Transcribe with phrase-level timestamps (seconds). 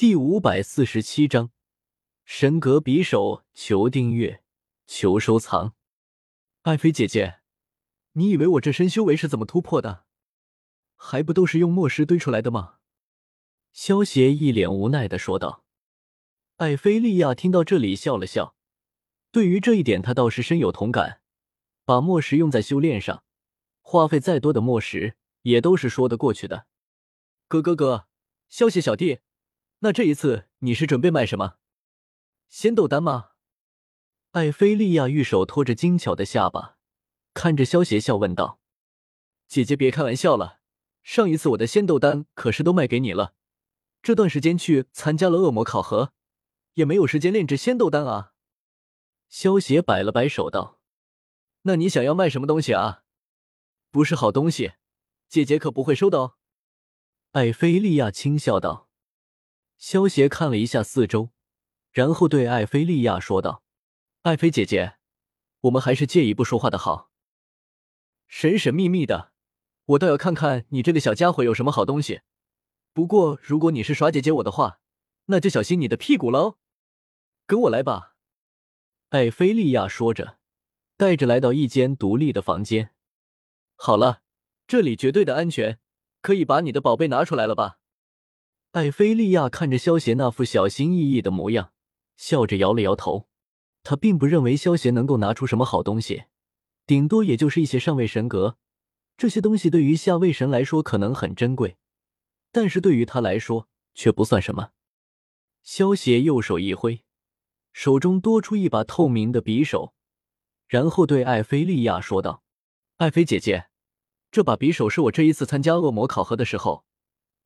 [0.00, 1.50] 第五百四十七章
[2.24, 4.42] 神格匕首，求订阅，
[4.86, 5.74] 求收藏。
[6.62, 7.40] 爱妃姐姐，
[8.12, 10.06] 你以为我这身修为是怎么突破的？
[10.96, 12.76] 还不都是用墨石堆出来的吗？
[13.74, 15.66] 萧邪一脸无奈的说道。
[16.56, 18.56] 艾菲利亚听到这里笑了笑，
[19.30, 21.20] 对于这一点他倒是深有同感。
[21.84, 23.22] 把墨石用在修炼上，
[23.82, 26.66] 花费再多的墨石也都是说得过去的。
[27.46, 28.08] 哥哥哥，
[28.48, 29.18] 萧邪小弟。
[29.82, 31.56] 那这一次你是准备卖什么？
[32.48, 33.30] 仙豆丹吗？
[34.32, 36.76] 艾菲利亚玉手托着精巧的下巴，
[37.32, 38.60] 看着萧邪笑问道
[39.48, 40.60] ：“姐姐别开玩笑了，
[41.02, 43.34] 上一次我的仙豆丹可是都卖给你了。
[44.02, 46.12] 这段时间去参加了恶魔考核，
[46.74, 48.34] 也没有时间炼制仙豆丹啊。”
[49.30, 50.78] 萧邪摆了摆手道
[51.62, 53.04] ：“那你想要卖什么东西啊？
[53.90, 54.74] 不是好东西，
[55.26, 56.34] 姐姐可不会收的哦。”
[57.32, 58.89] 艾菲利亚轻笑道。
[59.80, 61.30] 萧协看了一下四周，
[61.90, 63.64] 然后对艾菲利亚说道
[64.22, 64.98] ：“艾菲姐姐，
[65.62, 67.10] 我们还是借一步说话的好。
[68.28, 69.32] 神神秘秘的，
[69.86, 72.20] 我倒要看看你这个小家伙有什么好东西。
[72.92, 74.80] 不过，如果你是耍姐姐我的话，
[75.26, 76.58] 那就小心你的屁股喽。
[77.46, 78.16] 跟我来吧。”
[79.08, 80.36] 艾菲利亚说着，
[80.98, 82.90] 带着来到一间独立的房间。
[83.76, 84.20] 好了，
[84.66, 85.80] 这里绝对的安全，
[86.20, 87.78] 可以把你的宝贝拿出来了吧？
[88.72, 91.72] 艾菲利亚看着萧邪那副小心翼翼的模样，
[92.16, 93.26] 笑着摇了摇头。
[93.82, 96.26] 他并不认为萧邪能够拿出什么好东西，
[96.86, 98.58] 顶多也就是一些上位神格。
[99.16, 101.78] 这些东西对于下位神来说可能很珍贵，
[102.52, 104.70] 但是对于他来说却不算什么。
[105.64, 107.02] 萧邪右手一挥，
[107.72, 109.94] 手中多出一把透明的匕首，
[110.68, 112.44] 然后对艾菲利亚说道
[112.98, 113.66] ：“艾菲姐姐，
[114.30, 116.84] 这把匕首是我这一次参加恶魔考核的时候。”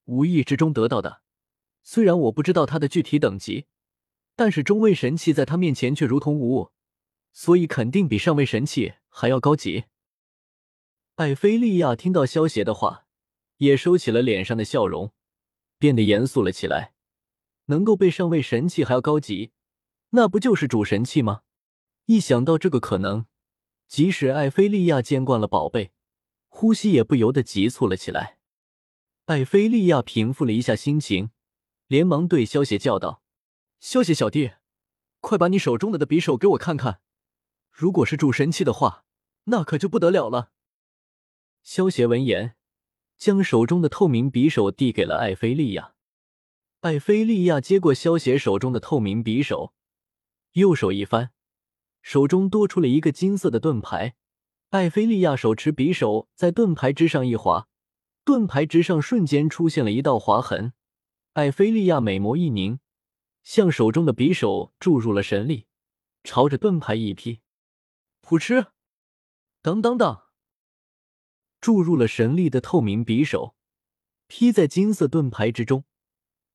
[0.04, 1.22] 无意之中得到的，
[1.82, 3.66] 虽然我不知道它的具体等级，
[4.36, 6.72] 但是中位神器在它面前却如同无物，
[7.32, 9.84] 所以肯定比上位神器还要高级。
[11.16, 13.06] 艾菲利亚听到萧邪的话，
[13.58, 15.12] 也收起了脸上的笑容，
[15.78, 16.92] 变得严肃了起来。
[17.66, 19.52] 能够被上位神器还要高级，
[20.10, 21.42] 那不就是主神器吗？
[22.06, 23.24] 一想到这个可能，
[23.88, 25.92] 即使艾菲利亚见惯了宝贝，
[26.48, 28.33] 呼吸也不由得急促了起来。
[29.26, 31.30] 艾菲利亚平复了一下心情，
[31.86, 33.22] 连忙对萧邪叫道
[33.80, 34.50] ：“萧邪小弟，
[35.20, 37.00] 快把你手中的的匕首给我看看，
[37.70, 39.06] 如果是主神器的话，
[39.44, 40.52] 那可就不得了了。”
[41.64, 42.56] 萧邪闻言，
[43.16, 45.94] 将手中的透明匕首递给了艾菲利亚。
[46.80, 49.72] 艾菲利亚接过萧邪手中的透明匕首，
[50.52, 51.30] 右手一翻，
[52.02, 54.16] 手中多出了一个金色的盾牌。
[54.68, 57.68] 艾菲利亚手持匕首，在盾牌之上一划。
[58.24, 60.72] 盾牌之上瞬间出现了一道划痕，
[61.34, 62.80] 艾菲利亚美眸一凝，
[63.42, 65.66] 向手中的匕首注入了神力，
[66.22, 67.40] 朝着盾牌一劈，
[68.22, 68.68] 噗嗤，
[69.60, 70.22] 当当当，
[71.60, 73.54] 注入了神力的透明匕首
[74.26, 75.84] 劈在金色盾牌之中，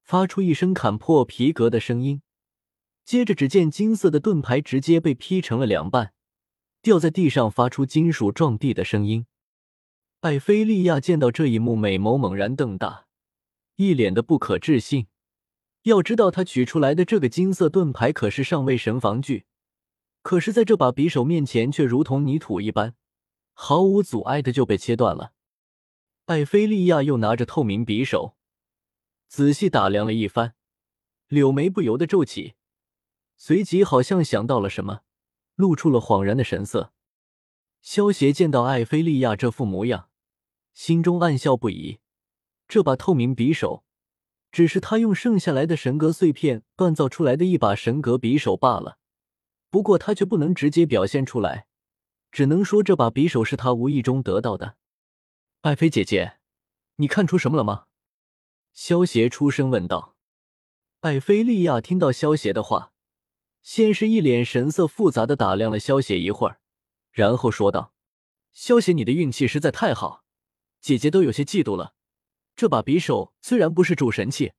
[0.02, 2.24] 发出一声砍破皮革的声音，
[3.06, 6.14] 接着只见金色的盾牌直接被劈成了两半，
[6.82, 9.28] 掉在地上，发出金属撞地的声音。
[10.22, 13.06] 艾菲利亚见到这一幕，美眸猛然瞪大，
[13.78, 15.08] 一脸的不可置信。
[15.84, 19.46] 要知道，他取出来的这个金色盾牌可是上位神防具，
[20.22, 22.96] 可是在这把匕首面前，却如同泥土一般，
[23.54, 25.32] 毫无阻碍的就被切断了。
[26.26, 28.36] 艾菲利亚又拿着透明匕首，
[29.30, 30.54] 仔细打量了一番，
[31.30, 32.56] 柳眉不由得皱起，
[33.38, 35.00] 随即好像想到了什么，
[35.56, 36.92] 露出了恍然的神色。
[37.82, 40.09] 萧协见到艾菲利亚这副模样。
[40.74, 42.00] 心中暗笑不已，
[42.68, 43.84] 这把透明匕首
[44.52, 48.98] 只是他用剩下来的神格碎片锻造出来的一把神格匕首罢了。
[49.70, 51.68] 不过他却不能直接表现出来，
[52.32, 54.78] 只能说这把匕首是他无意中得到的。
[55.62, 56.40] 艾菲姐姐，
[56.96, 57.86] 你看出什么了吗？
[58.74, 60.16] 萧邪出声问道。
[61.02, 62.94] 艾菲利亚听到萧邪的话，
[63.62, 66.60] 先是一脸神色复杂的打量了萧邪一会儿，
[67.12, 67.94] 然后说道
[68.54, 70.24] ：“萧邪，你的运气实在太好。”
[70.82, 71.94] 姐姐都有些嫉妒了。
[72.56, 74.54] 这把匕首虽然不是主神器，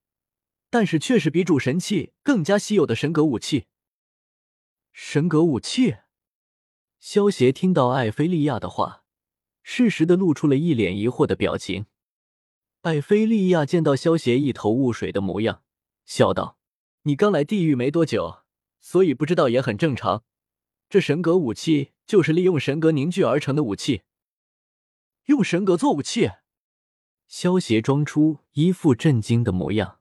[0.70, 3.66] 但是却是比主神器更加稀有的神格武器。
[4.92, 5.96] 神格武器？
[6.98, 9.04] 萧协听到艾菲利亚的话，
[9.62, 11.86] 适时的露出了一脸疑惑的表情。
[12.82, 15.62] 艾菲利亚见到萧协一头雾水的模样，
[16.04, 16.58] 笑道
[17.04, 18.40] ：“你刚来地狱没多久，
[18.80, 20.24] 所以不知道也很正常。
[20.88, 24.02] 这神格武器就是利用神格凝聚而成的武器。”
[25.30, 26.32] 用神格做武器，
[27.28, 30.00] 萧协装出一副震惊的模样。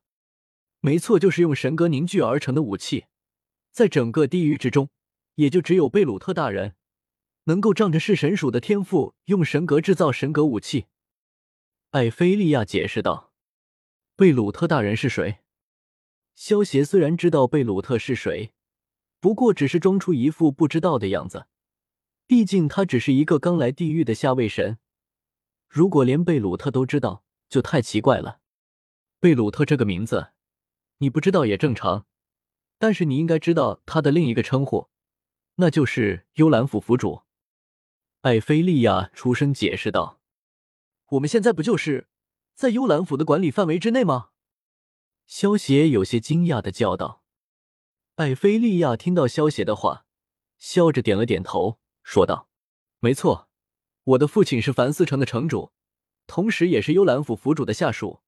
[0.80, 3.06] 没错，就是用神格凝聚而成的武器，
[3.70, 4.90] 在整个地狱之中，
[5.36, 6.76] 也就只有贝鲁特大人
[7.44, 10.88] 能够仗着是神属的天赋，用神格制造神格武器。
[11.92, 13.32] 艾菲利亚解释道
[14.18, 15.42] ：“贝鲁特大人是谁？”
[16.34, 18.52] 萧协虽然知道贝鲁特是谁，
[19.20, 21.46] 不过只是装出一副不知道的样子。
[22.26, 24.80] 毕竟他只是一个刚来地狱的下位神，
[25.70, 28.42] 如果连贝鲁特都知道，就太奇怪了。
[29.20, 30.32] 贝鲁特这个名字，
[30.98, 32.08] 你不知道也正常，
[32.80, 34.90] 但是你应该知道他的另一个称呼，
[35.56, 37.22] 那就是幽兰府府主。
[38.22, 40.20] 艾菲利亚出声解释道
[41.12, 42.08] ：“我们现在不就是
[42.56, 44.30] 在幽兰府的管理范围之内吗？”
[45.28, 47.24] 萧协有些惊讶的叫道。
[48.16, 50.06] 艾菲利亚听到萧协的话，
[50.58, 51.80] 笑着点了点头。
[52.02, 52.50] 说道
[53.00, 53.49] ：“没错，
[54.10, 55.72] 我的父亲是凡思城的城主，
[56.26, 58.22] 同时也是幽兰府府主的下属。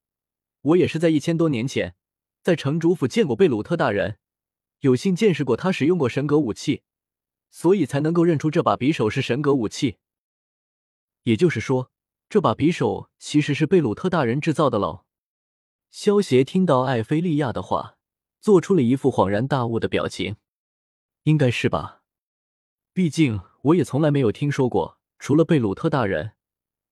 [0.62, 1.96] 我也是在一千多年前，
[2.44, 4.20] 在城主府见过贝鲁特大人，
[4.82, 6.84] 有幸见识过他使用过神格武器，
[7.50, 9.98] 所以才能够认出这把匕首是神格武器。
[11.24, 11.90] 也就是说，
[12.30, 15.06] 这把匕首其实是贝鲁特大人制造的喽。”
[15.90, 17.98] 萧协听到艾菲利亚的话，
[18.40, 20.36] 做出了一副恍然大悟的表情
[21.24, 22.04] ：“应该是吧，
[22.94, 26.32] 毕竟……”我也从来没有听说过，除了贝鲁特大人，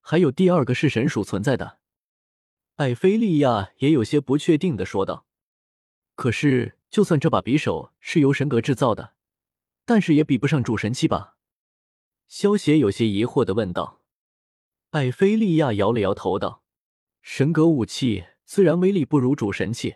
[0.01, 1.79] 还有第二个是神属存在的。
[2.75, 5.25] 艾菲利亚也有些不确定的说道
[6.13, 9.15] ：“可是，就算这把匕首是由神格制造的，
[9.83, 11.37] 但是也比不上主神器吧？”
[12.29, 14.03] 萧协有些疑惑的问道。
[14.91, 16.61] 艾菲利亚摇了摇头道
[17.23, 19.95] ：“神格武器虽然威力不如主神器，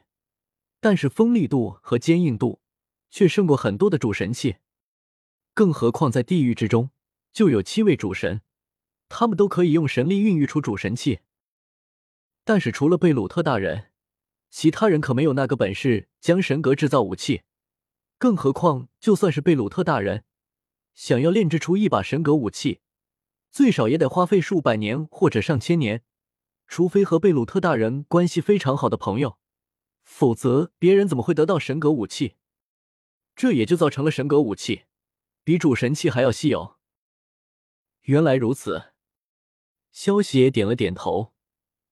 [0.79, 2.61] 但是锋利度和坚硬度
[3.11, 4.55] 却胜过很多的主神器。”
[5.53, 6.89] 更何况在地狱之中，
[7.33, 8.41] 就有七位主神，
[9.09, 11.19] 他们都可以用神力孕育出主神器。
[12.43, 13.89] 但是除了贝鲁特大人，
[14.51, 17.41] 其他人可没有那个本事将神格制造武器。
[18.19, 20.23] 更何况，就算是贝鲁特大人，
[20.93, 22.81] 想要炼制出一把神格武器，
[23.49, 26.03] 最少也得花费数百年或者上千年。
[26.67, 29.37] 除非和贝鲁特大人关系非常好的朋友，
[30.03, 32.35] 否则别人怎么会得到神格武器？
[33.35, 34.83] 这也就造成了神格武器。
[35.43, 36.77] 比主神器还要稀有。
[38.03, 38.91] 原来如此，
[39.89, 41.31] 萧邪点了点头，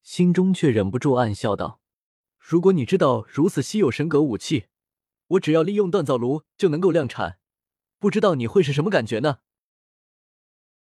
[0.02, 1.80] 心中却忍不住暗笑道
[2.38, 4.66] ：“如果你知道如此稀有神格武器，
[5.28, 7.40] 我只要利用锻造炉就能够量产，
[7.98, 9.38] 不知道你会是什么感觉呢？”